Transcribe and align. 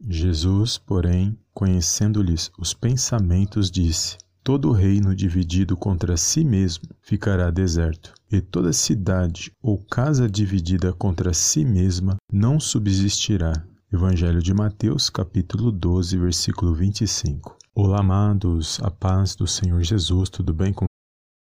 Jesus, 0.00 0.76
porém, 0.78 1.38
conhecendo-lhes 1.54 2.50
os 2.58 2.74
pensamentos, 2.74 3.70
disse: 3.70 4.18
Todo 4.42 4.72
reino 4.72 5.14
dividido 5.14 5.76
contra 5.76 6.16
si 6.16 6.44
mesmo 6.44 6.84
ficará 7.00 7.50
deserto, 7.50 8.12
e 8.30 8.40
toda 8.40 8.72
cidade 8.72 9.50
ou 9.62 9.78
casa 9.78 10.28
dividida 10.28 10.92
contra 10.92 11.32
si 11.32 11.64
mesma 11.64 12.16
não 12.30 12.60
subsistirá. 12.60 13.52
Evangelho 13.92 14.42
de 14.42 14.52
Mateus, 14.52 15.08
capítulo 15.08 15.72
12, 15.72 16.18
versículo 16.18 16.74
25. 16.74 17.56
Olá, 17.74 18.00
amados, 18.00 18.78
a 18.82 18.90
paz 18.90 19.34
do 19.34 19.46
Senhor 19.46 19.82
Jesus, 19.82 20.28
tudo 20.28 20.52
bem 20.52 20.72
com 20.72 20.86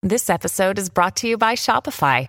This 0.07 0.29
episode 0.29 0.79
is 0.79 0.89
brought 0.89 1.21
to 1.23 1.27
you 1.27 1.39
by 1.39 1.57
Shopify. 1.57 2.29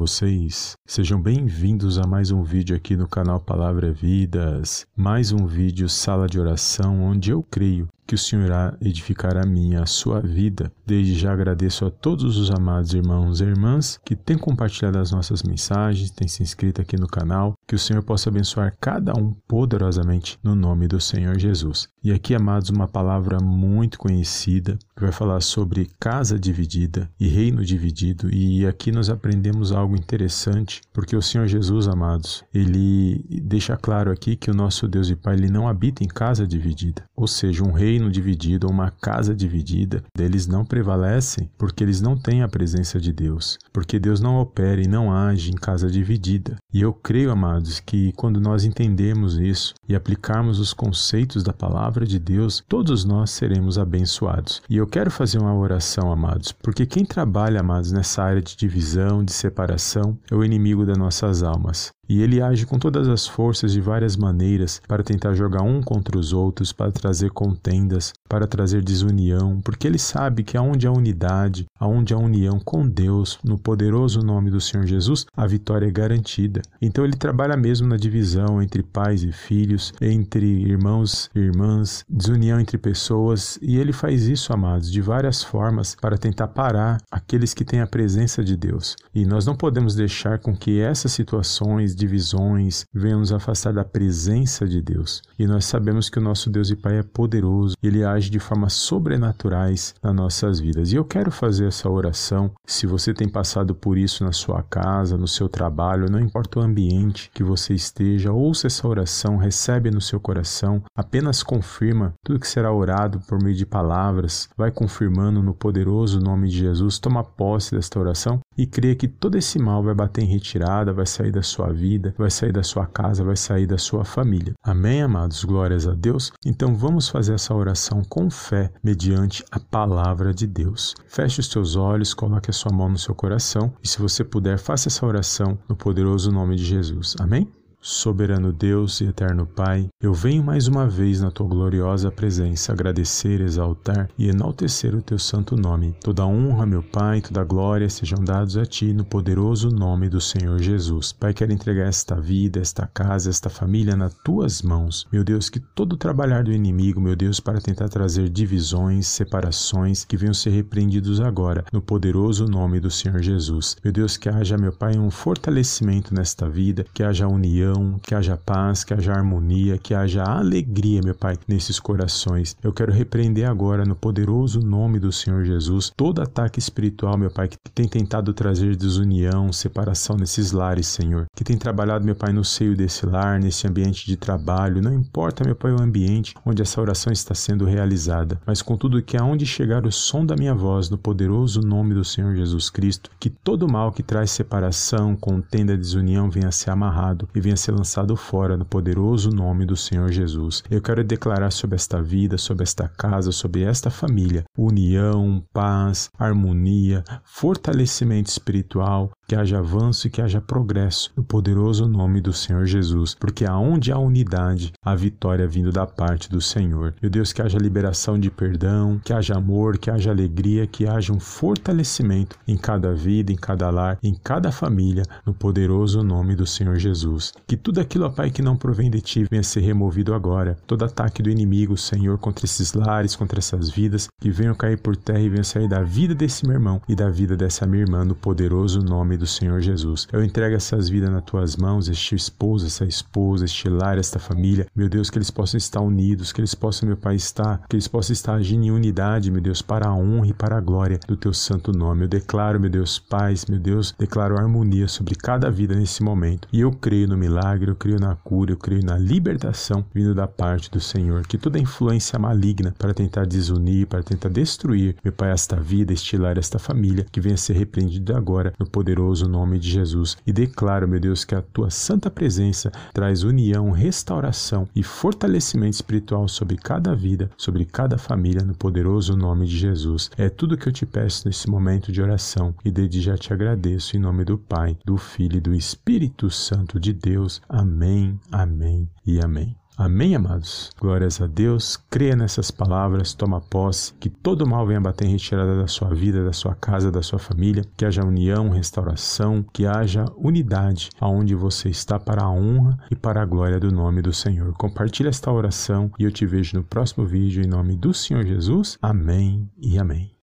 Vocês? 0.00 0.78
Sejam 0.86 1.20
bem-vindos 1.20 1.98
a 1.98 2.06
mais 2.06 2.30
um 2.30 2.42
vídeo 2.42 2.74
aqui 2.74 2.96
no 2.96 3.06
canal 3.06 3.38
Palavra 3.38 3.92
Vidas. 3.92 4.86
Mais 4.96 5.30
um 5.30 5.46
vídeo 5.46 5.90
Sala 5.90 6.26
de 6.26 6.40
Oração, 6.40 7.02
onde 7.02 7.30
eu 7.30 7.42
creio 7.42 7.86
que 8.10 8.16
o 8.16 8.18
Senhor 8.18 8.44
irá 8.44 8.76
edificar 8.80 9.36
a 9.36 9.46
minha, 9.46 9.84
a 9.84 9.86
sua 9.86 10.20
vida. 10.20 10.72
Desde 10.84 11.14
já 11.14 11.32
agradeço 11.32 11.86
a 11.86 11.90
todos 11.92 12.36
os 12.36 12.50
amados 12.50 12.92
irmãos 12.92 13.40
e 13.40 13.44
irmãs 13.44 14.00
que 14.04 14.16
têm 14.16 14.36
compartilhado 14.36 14.98
as 14.98 15.12
nossas 15.12 15.44
mensagens, 15.44 16.10
têm 16.10 16.26
se 16.26 16.42
inscrito 16.42 16.80
aqui 16.80 16.96
no 16.96 17.06
canal. 17.06 17.54
Que 17.68 17.76
o 17.76 17.78
Senhor 17.78 18.02
possa 18.02 18.28
abençoar 18.28 18.74
cada 18.80 19.12
um 19.16 19.32
poderosamente 19.46 20.36
no 20.42 20.56
nome 20.56 20.88
do 20.88 21.00
Senhor 21.00 21.38
Jesus. 21.38 21.86
E 22.02 22.10
aqui, 22.10 22.34
amados, 22.34 22.70
uma 22.70 22.88
palavra 22.88 23.38
muito 23.40 23.96
conhecida 23.96 24.76
que 24.96 25.02
vai 25.02 25.12
falar 25.12 25.40
sobre 25.40 25.88
casa 26.00 26.36
dividida 26.36 27.08
e 27.20 27.28
reino 27.28 27.64
dividido. 27.64 28.28
E 28.34 28.66
aqui 28.66 28.90
nós 28.90 29.08
aprendemos 29.08 29.70
algo 29.70 29.94
interessante, 29.94 30.80
porque 30.92 31.14
o 31.14 31.22
Senhor 31.22 31.46
Jesus, 31.46 31.86
amados, 31.86 32.42
ele 32.52 33.24
deixa 33.44 33.76
claro 33.76 34.10
aqui 34.10 34.34
que 34.34 34.50
o 34.50 34.54
nosso 34.54 34.88
Deus 34.88 35.10
e 35.10 35.14
Pai 35.14 35.34
ele 35.34 35.50
não 35.50 35.68
habita 35.68 36.02
em 36.02 36.08
casa 36.08 36.46
dividida, 36.46 37.04
ou 37.14 37.28
seja, 37.28 37.62
um 37.62 37.70
reino 37.70 37.99
reino 38.00 38.10
dividido 38.10 38.66
ou 38.66 38.72
uma 38.72 38.90
casa 38.90 39.34
dividida, 39.34 40.02
eles 40.18 40.46
não 40.46 40.64
prevalecem 40.64 41.50
porque 41.58 41.84
eles 41.84 42.00
não 42.00 42.16
têm 42.16 42.42
a 42.42 42.48
presença 42.48 42.98
de 42.98 43.12
Deus, 43.12 43.58
porque 43.72 43.98
Deus 43.98 44.20
não 44.20 44.40
opera 44.40 44.80
e 44.80 44.88
não 44.88 45.12
age 45.12 45.50
em 45.50 45.54
casa 45.54 45.90
dividida. 45.90 46.56
E 46.72 46.80
eu 46.80 46.92
creio, 46.92 47.30
amados, 47.30 47.78
que 47.78 48.12
quando 48.12 48.40
nós 48.40 48.64
entendemos 48.64 49.36
isso 49.38 49.74
e 49.88 49.94
aplicarmos 49.94 50.58
os 50.58 50.72
conceitos 50.72 51.42
da 51.42 51.52
palavra 51.52 52.06
de 52.06 52.18
Deus, 52.18 52.62
todos 52.66 53.04
nós 53.04 53.30
seremos 53.30 53.78
abençoados. 53.78 54.62
E 54.68 54.76
eu 54.76 54.86
quero 54.86 55.10
fazer 55.10 55.38
uma 55.38 55.54
oração, 55.54 56.10
amados, 56.10 56.52
porque 56.52 56.86
quem 56.86 57.04
trabalha, 57.04 57.60
amados, 57.60 57.92
nessa 57.92 58.22
área 58.22 58.40
de 58.40 58.56
divisão, 58.56 59.22
de 59.22 59.32
separação, 59.32 60.16
é 60.30 60.34
o 60.34 60.44
inimigo 60.44 60.86
das 60.86 60.96
nossas 60.96 61.42
almas. 61.42 61.92
E 62.10 62.22
ele 62.22 62.42
age 62.42 62.66
com 62.66 62.76
todas 62.76 63.06
as 63.06 63.24
forças 63.24 63.72
de 63.72 63.80
várias 63.80 64.16
maneiras 64.16 64.82
para 64.88 65.04
tentar 65.04 65.32
jogar 65.32 65.62
um 65.62 65.80
contra 65.80 66.18
os 66.18 66.32
outros, 66.32 66.72
para 66.72 66.90
trazer 66.90 67.30
contendas, 67.30 68.12
para 68.28 68.48
trazer 68.48 68.82
desunião, 68.82 69.60
porque 69.60 69.86
ele 69.86 69.96
sabe 69.96 70.42
que 70.42 70.56
aonde 70.56 70.88
há 70.88 70.90
unidade, 70.90 71.66
aonde 71.78 72.12
há 72.12 72.18
união 72.18 72.58
com 72.58 72.84
Deus, 72.84 73.38
no 73.44 73.56
poderoso 73.56 74.22
nome 74.22 74.50
do 74.50 74.60
Senhor 74.60 74.84
Jesus, 74.86 75.24
a 75.36 75.46
vitória 75.46 75.86
é 75.86 75.90
garantida. 75.92 76.62
Então 76.82 77.04
ele 77.04 77.16
trabalha 77.16 77.56
mesmo 77.56 77.86
na 77.86 77.96
divisão 77.96 78.60
entre 78.60 78.82
pais 78.82 79.22
e 79.22 79.30
filhos, 79.30 79.92
entre 80.00 80.44
irmãos 80.46 81.30
e 81.32 81.38
irmãs, 81.38 82.04
desunião 82.08 82.58
entre 82.58 82.76
pessoas, 82.76 83.56
e 83.62 83.76
ele 83.76 83.92
faz 83.92 84.26
isso, 84.26 84.52
amados, 84.52 84.90
de 84.90 85.00
várias 85.00 85.44
formas 85.44 85.94
para 85.94 86.18
tentar 86.18 86.48
parar 86.48 87.00
aqueles 87.08 87.54
que 87.54 87.64
têm 87.64 87.80
a 87.80 87.86
presença 87.86 88.42
de 88.42 88.56
Deus. 88.56 88.96
E 89.14 89.24
nós 89.24 89.46
não 89.46 89.54
podemos 89.54 89.94
deixar 89.94 90.40
com 90.40 90.56
que 90.56 90.80
essas 90.80 91.12
situações 91.12 91.99
divisões, 92.00 92.84
venham 92.92 93.20
nos 93.20 93.32
afastar 93.32 93.72
da 93.72 93.84
presença 93.84 94.66
de 94.66 94.80
Deus. 94.80 95.22
E 95.38 95.46
nós 95.46 95.64
sabemos 95.64 96.08
que 96.08 96.18
o 96.18 96.22
nosso 96.22 96.50
Deus 96.50 96.70
e 96.70 96.76
Pai 96.76 96.98
é 96.98 97.02
poderoso, 97.02 97.76
ele 97.82 98.04
age 98.04 98.30
de 98.30 98.38
formas 98.38 98.72
sobrenaturais 98.72 99.94
nas 100.02 100.14
nossas 100.14 100.58
vidas. 100.58 100.92
E 100.92 100.96
eu 100.96 101.04
quero 101.04 101.30
fazer 101.30 101.66
essa 101.66 101.88
oração. 101.88 102.50
Se 102.66 102.86
você 102.86 103.12
tem 103.12 103.28
passado 103.28 103.74
por 103.74 103.98
isso 103.98 104.24
na 104.24 104.32
sua 104.32 104.62
casa, 104.62 105.16
no 105.16 105.28
seu 105.28 105.48
trabalho, 105.48 106.10
não 106.10 106.18
importa 106.18 106.58
o 106.58 106.62
ambiente 106.62 107.30
que 107.34 107.44
você 107.44 107.74
esteja, 107.74 108.32
ouça 108.32 108.66
essa 108.66 108.88
oração, 108.88 109.36
recebe 109.36 109.90
no 109.90 110.00
seu 110.00 110.18
coração, 110.18 110.82
apenas 110.96 111.42
confirma 111.42 112.14
tudo 112.24 112.40
que 112.40 112.48
será 112.48 112.72
orado 112.72 113.20
por 113.28 113.42
meio 113.42 113.56
de 113.56 113.66
palavras, 113.66 114.48
vai 114.56 114.70
confirmando 114.70 115.42
no 115.42 115.54
poderoso 115.54 116.18
nome 116.18 116.48
de 116.48 116.58
Jesus, 116.58 116.98
toma 116.98 117.22
posse 117.22 117.74
desta 117.74 117.98
oração 117.98 118.40
e 118.56 118.66
crê 118.66 118.94
que 118.94 119.08
todo 119.08 119.36
esse 119.36 119.58
mal 119.58 119.82
vai 119.82 119.94
bater 119.94 120.22
em 120.22 120.26
retirada, 120.26 120.92
vai 120.92 121.06
sair 121.06 121.30
da 121.30 121.42
sua 121.42 121.72
vida 121.72 121.89
vida, 121.90 122.14
vai 122.16 122.30
sair 122.30 122.52
da 122.52 122.62
sua 122.62 122.86
casa, 122.86 123.24
vai 123.24 123.36
sair 123.36 123.66
da 123.66 123.76
sua 123.76 124.04
família. 124.04 124.54
Amém, 124.62 125.02
amados? 125.02 125.44
Glórias 125.44 125.88
a 125.88 125.94
Deus. 125.94 126.30
Então 126.46 126.74
vamos 126.74 127.08
fazer 127.08 127.34
essa 127.34 127.52
oração 127.52 128.02
com 128.08 128.30
fé, 128.30 128.70
mediante 128.82 129.44
a 129.50 129.58
palavra 129.58 130.32
de 130.32 130.46
Deus. 130.46 130.94
Feche 131.08 131.40
os 131.40 131.48
teus 131.48 131.74
olhos, 131.74 132.14
coloque 132.14 132.50
a 132.50 132.52
sua 132.52 132.72
mão 132.72 132.88
no 132.88 132.98
seu 132.98 133.14
coração 133.14 133.72
e, 133.82 133.88
se 133.88 133.98
você 133.98 134.22
puder, 134.22 134.58
faça 134.58 134.88
essa 134.88 135.04
oração 135.04 135.58
no 135.68 135.74
poderoso 135.74 136.30
nome 136.30 136.54
de 136.54 136.64
Jesus. 136.64 137.16
Amém? 137.18 137.59
Soberano 137.82 138.52
Deus 138.52 139.00
e 139.00 139.06
eterno 139.06 139.46
Pai, 139.46 139.88
eu 140.02 140.12
venho 140.12 140.44
mais 140.44 140.68
uma 140.68 140.86
vez 140.86 141.22
na 141.22 141.30
tua 141.30 141.48
gloriosa 141.48 142.10
presença 142.10 142.72
agradecer, 142.72 143.40
exaltar 143.40 144.06
e 144.18 144.28
enaltecer 144.28 144.94
o 144.94 145.00
teu 145.00 145.18
santo 145.18 145.56
nome. 145.56 145.94
Toda 145.98 146.26
honra, 146.26 146.66
meu 146.66 146.82
Pai, 146.82 147.22
toda 147.22 147.42
glória 147.42 147.88
sejam 147.88 148.22
dados 148.22 148.58
a 148.58 148.66
ti 148.66 148.92
no 148.92 149.02
poderoso 149.02 149.70
nome 149.70 150.10
do 150.10 150.20
Senhor 150.20 150.58
Jesus. 150.58 151.10
Pai, 151.10 151.32
quero 151.32 151.54
entregar 151.54 151.86
esta 151.86 152.20
vida, 152.20 152.60
esta 152.60 152.86
casa, 152.86 153.30
esta 153.30 153.48
família 153.48 153.96
nas 153.96 154.12
tuas 154.12 154.60
mãos. 154.60 155.06
Meu 155.10 155.24
Deus, 155.24 155.48
que 155.48 155.58
todo 155.58 155.94
o 155.94 155.98
trabalhar 155.98 156.44
do 156.44 156.52
inimigo, 156.52 157.00
meu 157.00 157.16
Deus, 157.16 157.40
para 157.40 157.62
tentar 157.62 157.88
trazer 157.88 158.28
divisões, 158.28 159.06
separações, 159.06 160.04
que 160.04 160.18
venham 160.18 160.34
ser 160.34 160.50
repreendidos 160.50 161.18
agora, 161.18 161.64
no 161.72 161.80
poderoso 161.80 162.44
nome 162.46 162.78
do 162.78 162.90
Senhor 162.90 163.22
Jesus. 163.22 163.78
Meu 163.82 163.92
Deus, 163.92 164.18
que 164.18 164.28
haja, 164.28 164.58
meu 164.58 164.72
Pai, 164.72 164.98
um 164.98 165.10
fortalecimento 165.10 166.14
nesta 166.14 166.46
vida, 166.46 166.84
que 166.92 167.02
haja 167.02 167.26
união 167.26 167.69
que 168.02 168.14
haja 168.14 168.36
paz, 168.36 168.84
que 168.84 168.94
haja 168.94 169.12
harmonia, 169.12 169.78
que 169.78 169.94
haja 169.94 170.24
alegria, 170.24 171.00
meu 171.02 171.14
Pai, 171.14 171.36
nesses 171.46 171.78
corações. 171.78 172.56
Eu 172.62 172.72
quero 172.72 172.92
repreender 172.92 173.48
agora, 173.48 173.84
no 173.84 173.94
poderoso 173.94 174.60
nome 174.60 174.98
do 174.98 175.12
Senhor 175.12 175.44
Jesus, 175.44 175.92
todo 175.96 176.22
ataque 176.22 176.58
espiritual, 176.58 177.16
meu 177.16 177.30
Pai, 177.30 177.48
que 177.48 177.56
tem 177.74 177.88
tentado 177.88 178.32
trazer 178.32 178.76
desunião, 178.76 179.52
separação 179.52 180.16
nesses 180.16 180.52
lares, 180.52 180.86
Senhor. 180.86 181.26
Que 181.36 181.44
tem 181.44 181.56
trabalhado, 181.56 182.04
meu 182.04 182.14
Pai, 182.14 182.32
no 182.32 182.44
seio 182.44 182.76
desse 182.76 183.06
lar, 183.06 183.40
nesse 183.40 183.66
ambiente 183.66 184.06
de 184.06 184.16
trabalho. 184.16 184.82
Não 184.82 184.92
importa, 184.92 185.44
meu 185.44 185.54
Pai, 185.54 185.72
o 185.72 185.80
ambiente 185.80 186.34
onde 186.44 186.62
essa 186.62 186.80
oração 186.80 187.12
está 187.12 187.34
sendo 187.34 187.64
realizada, 187.64 188.40
mas 188.46 188.62
contudo 188.62 189.02
que 189.02 189.16
aonde 189.16 189.46
chegar 189.46 189.86
o 189.86 189.92
som 189.92 190.24
da 190.24 190.36
minha 190.36 190.54
voz, 190.54 190.90
no 190.90 190.98
poderoso 190.98 191.60
nome 191.60 191.94
do 191.94 192.04
Senhor 192.04 192.34
Jesus 192.34 192.70
Cristo, 192.70 193.10
que 193.18 193.30
todo 193.30 193.68
mal 193.68 193.92
que 193.92 194.02
traz 194.02 194.30
separação, 194.30 195.16
contenda, 195.16 195.76
desunião 195.76 196.30
venha 196.30 196.48
a 196.48 196.52
ser 196.52 196.70
amarrado 196.70 197.28
e 197.34 197.40
venha 197.40 197.56
ser 197.60 197.72
lançado 197.72 198.16
fora 198.16 198.56
no 198.56 198.64
poderoso 198.64 199.30
nome 199.30 199.66
do 199.66 199.76
Senhor 199.76 200.10
Jesus. 200.10 200.62
Eu 200.70 200.80
quero 200.80 201.04
declarar 201.04 201.50
sobre 201.50 201.76
esta 201.76 202.02
vida, 202.02 202.38
sobre 202.38 202.62
esta 202.62 202.88
casa, 202.88 203.30
sobre 203.30 203.62
esta 203.62 203.90
família, 203.90 204.44
união, 204.56 205.44
paz, 205.52 206.10
harmonia, 206.18 207.04
fortalecimento 207.24 208.30
espiritual, 208.30 209.10
que 209.28 209.36
haja 209.36 209.58
avanço 209.58 210.08
e 210.08 210.10
que 210.10 210.20
haja 210.20 210.40
progresso 210.40 211.12
no 211.16 211.22
poderoso 211.22 211.86
nome 211.86 212.20
do 212.20 212.32
Senhor 212.32 212.66
Jesus, 212.66 213.14
porque 213.14 213.44
aonde 213.44 213.92
há 213.92 213.98
unidade, 213.98 214.72
há 214.82 214.94
vitória 214.94 215.46
vindo 215.46 215.70
da 215.70 215.86
parte 215.86 216.28
do 216.28 216.40
Senhor. 216.40 216.94
Meu 217.00 217.10
Deus, 217.10 217.32
que 217.32 217.40
haja 217.40 217.58
liberação 217.58 218.18
de 218.18 218.30
perdão, 218.30 219.00
que 219.04 219.12
haja 219.12 219.36
amor, 219.36 219.78
que 219.78 219.90
haja 219.90 220.10
alegria, 220.10 220.66
que 220.66 220.86
haja 220.86 221.12
um 221.12 221.20
fortalecimento 221.20 222.36
em 222.48 222.56
cada 222.56 222.92
vida, 222.92 223.32
em 223.32 223.36
cada 223.36 223.70
lar, 223.70 223.98
em 224.02 224.14
cada 224.14 224.50
família, 224.50 225.04
no 225.24 225.32
poderoso 225.32 226.02
nome 226.02 226.34
do 226.34 226.46
Senhor 226.46 226.76
Jesus. 226.76 227.32
Que 227.50 227.56
tudo 227.56 227.80
aquilo, 227.80 228.06
ó 228.06 228.08
Pai, 228.08 228.30
que 228.30 228.42
não 228.42 228.56
provém 228.56 228.88
de 228.88 229.00
Ti 229.00 229.26
venha 229.28 229.42
ser 229.42 229.58
removido 229.58 230.14
agora. 230.14 230.56
Todo 230.68 230.84
ataque 230.84 231.20
do 231.20 231.28
inimigo, 231.28 231.76
Senhor, 231.76 232.16
contra 232.16 232.44
esses 232.44 232.74
lares, 232.74 233.16
contra 233.16 233.40
essas 233.40 233.68
vidas, 233.68 234.06
que 234.20 234.30
venham 234.30 234.54
cair 234.54 234.78
por 234.78 234.94
terra 234.94 235.18
e 235.18 235.28
venham 235.28 235.42
sair 235.42 235.68
da 235.68 235.82
vida 235.82 236.14
desse 236.14 236.46
meu 236.46 236.54
irmão 236.54 236.80
e 236.88 236.94
da 236.94 237.10
vida 237.10 237.36
dessa 237.36 237.66
minha 237.66 237.82
irmã, 237.82 238.04
no 238.04 238.14
poderoso 238.14 238.78
nome 238.84 239.16
do 239.16 239.26
Senhor 239.26 239.60
Jesus. 239.60 240.06
Eu 240.12 240.22
entrego 240.22 240.54
essas 240.54 240.88
vidas 240.88 241.10
nas 241.10 241.24
Tuas 241.24 241.56
mãos, 241.56 241.88
este 241.88 242.14
esposo, 242.14 242.66
essa 242.66 242.84
esposa, 242.84 243.46
este 243.46 243.68
lar, 243.68 243.98
esta 243.98 244.20
família. 244.20 244.68
Meu 244.72 244.88
Deus, 244.88 245.10
que 245.10 245.18
eles 245.18 245.32
possam 245.32 245.58
estar 245.58 245.80
unidos, 245.80 246.32
que 246.32 246.40
eles 246.40 246.54
possam, 246.54 246.86
meu 246.86 246.96
Pai, 246.96 247.16
estar, 247.16 247.62
que 247.68 247.74
eles 247.74 247.88
possam 247.88 248.12
estar 248.12 248.34
agindo 248.34 248.66
em 248.66 248.70
unidade, 248.70 249.28
meu 249.28 249.42
Deus, 249.42 249.60
para 249.60 249.88
a 249.88 249.92
honra 249.92 250.28
e 250.28 250.32
para 250.32 250.56
a 250.56 250.60
glória 250.60 251.00
do 251.04 251.16
Teu 251.16 251.34
santo 251.34 251.72
nome. 251.72 252.04
Eu 252.04 252.08
declaro, 252.08 252.60
meu 252.60 252.70
Deus, 252.70 253.00
paz, 253.00 253.46
meu 253.46 253.58
Deus, 253.58 253.92
declaro 253.98 254.38
harmonia 254.38 254.86
sobre 254.86 255.16
cada 255.16 255.50
vida 255.50 255.74
nesse 255.74 256.00
momento. 256.00 256.46
E 256.52 256.60
eu 256.60 256.70
creio 256.70 257.08
no 257.08 257.16
milagre, 257.16 257.39
eu 257.60 257.74
creio 257.74 257.98
na 257.98 258.14
cura, 258.14 258.52
eu 258.52 258.56
creio 258.56 258.84
na 258.84 258.96
libertação 258.98 259.84
vindo 259.94 260.14
da 260.14 260.26
parte 260.26 260.70
do 260.70 260.80
Senhor. 260.80 261.26
Que 261.26 261.38
toda 261.38 261.58
influência 261.58 262.18
maligna 262.18 262.74
para 262.78 262.94
tentar 262.94 263.26
desunir, 263.26 263.86
para 263.86 264.02
tentar 264.02 264.28
destruir, 264.28 264.96
meu 265.02 265.12
Pai, 265.12 265.30
esta 265.30 265.56
vida, 265.56 265.92
estilar 265.92 266.38
esta 266.38 266.58
família, 266.58 267.06
que 267.10 267.20
venha 267.20 267.36
ser 267.36 267.54
repreendida 267.54 268.16
agora 268.16 268.52
no 268.58 268.66
poderoso 268.66 269.28
nome 269.28 269.58
de 269.58 269.70
Jesus. 269.70 270.16
E 270.26 270.32
declaro, 270.32 270.88
meu 270.88 271.00
Deus, 271.00 271.24
que 271.24 271.34
a 271.34 271.42
tua 271.42 271.70
santa 271.70 272.10
presença 272.10 272.70
traz 272.92 273.22
união, 273.22 273.70
restauração 273.70 274.68
e 274.74 274.82
fortalecimento 274.82 275.74
espiritual 275.74 276.28
sobre 276.28 276.56
cada 276.56 276.94
vida, 276.94 277.30
sobre 277.36 277.64
cada 277.64 277.98
família, 277.98 278.42
no 278.42 278.54
poderoso 278.54 279.16
nome 279.16 279.46
de 279.46 279.56
Jesus. 279.56 280.10
É 280.16 280.28
tudo 280.28 280.56
que 280.56 280.68
eu 280.68 280.72
te 280.72 280.86
peço 280.86 281.26
nesse 281.26 281.48
momento 281.48 281.92
de 281.92 282.02
oração 282.02 282.54
e 282.64 282.70
desde 282.70 283.00
já 283.00 283.16
te 283.16 283.32
agradeço 283.32 283.96
em 283.96 284.00
nome 284.00 284.24
do 284.24 284.36
Pai, 284.36 284.76
do 284.84 284.96
Filho 284.96 285.36
e 285.36 285.40
do 285.40 285.54
Espírito 285.54 286.30
Santo 286.30 286.78
de 286.80 286.92
Deus. 286.92 287.29
Amém, 287.48 288.18
amém 288.32 288.88
e 289.06 289.20
amém. 289.20 289.56
Amém, 289.80 290.14
amados? 290.14 290.70
Glórias 290.78 291.22
a 291.22 291.26
Deus. 291.26 291.78
Creia 291.88 292.14
nessas 292.14 292.50
palavras, 292.50 293.14
toma 293.14 293.40
posse, 293.40 293.94
que 293.94 294.10
todo 294.10 294.46
mal 294.46 294.66
venha 294.66 294.78
bater 294.78 295.06
em 295.06 295.12
retirada 295.12 295.56
da 295.56 295.66
sua 295.66 295.88
vida, 295.94 296.22
da 296.22 296.34
sua 296.34 296.54
casa, 296.54 296.92
da 296.92 297.02
sua 297.02 297.18
família, 297.18 297.64
que 297.78 297.86
haja 297.86 298.04
união, 298.04 298.50
restauração, 298.50 299.42
que 299.54 299.64
haja 299.64 300.04
unidade 300.18 300.90
aonde 301.00 301.34
você 301.34 301.70
está 301.70 301.98
para 301.98 302.24
a 302.24 302.30
honra 302.30 302.78
e 302.90 302.94
para 302.94 303.22
a 303.22 303.24
glória 303.24 303.58
do 303.58 303.72
nome 303.72 304.02
do 304.02 304.12
Senhor. 304.12 304.52
Compartilhe 304.52 305.08
esta 305.08 305.32
oração 305.32 305.90
e 305.98 306.04
eu 306.04 306.12
te 306.12 306.26
vejo 306.26 306.58
no 306.58 306.62
próximo 306.62 307.06
vídeo 307.06 307.42
em 307.42 307.48
nome 307.48 307.74
do 307.74 307.94
Senhor 307.94 308.26
Jesus. 308.26 308.76
Amém 308.82 309.50
e 309.56 309.78
amém. 309.78 310.19